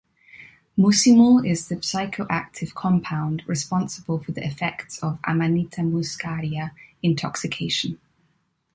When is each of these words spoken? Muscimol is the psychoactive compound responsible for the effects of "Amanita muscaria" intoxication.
Muscimol 0.75 1.47
is 1.47 1.67
the 1.67 1.75
psychoactive 1.75 2.73
compound 2.73 3.43
responsible 3.45 4.17
for 4.17 4.31
the 4.31 4.43
effects 4.43 4.97
of 5.03 5.19
"Amanita 5.27 5.81
muscaria" 5.81 6.71
intoxication. 7.03 7.99